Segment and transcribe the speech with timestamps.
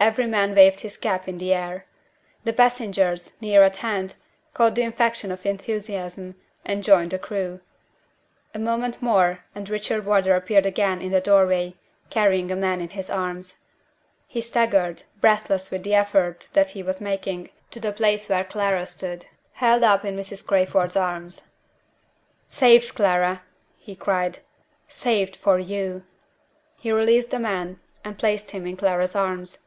[0.00, 1.84] Every man waved his cap in the air.
[2.44, 4.14] The passengers, near at hand,
[4.54, 7.60] caught the infection of enthusiasm, and joined the crew.
[8.54, 11.74] A moment more, and Richard Wardour appeared again in the doorway,
[12.10, 13.64] carrying a man in his arms.
[14.28, 18.86] He staggered, breathless with the effort that he was making, to the place where Clara
[18.86, 20.46] stood, held up in Mrs.
[20.46, 21.50] Crayford's arms.
[22.48, 23.42] "Saved, Clara!"
[23.76, 24.38] he cried.
[24.88, 26.04] "Saved for you!"
[26.76, 29.64] He released the man, and placed him in Clara's arms.